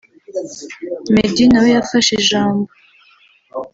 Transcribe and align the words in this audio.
Meddy 1.13 1.45
nawe 1.51 1.69
yafashe 1.75 2.11
ijambo 2.21 2.69